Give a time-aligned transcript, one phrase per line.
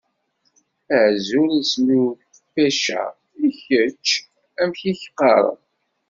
[0.99, 1.51] Azul!
[1.59, 2.07] Isem-iw
[2.53, 3.03] Pecca.
[3.47, 4.07] I kečč
[4.61, 5.59] amek i ak-qqaṛen?